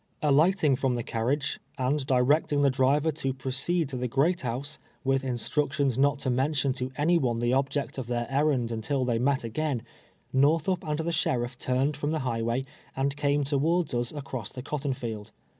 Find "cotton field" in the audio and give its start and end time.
14.63-15.31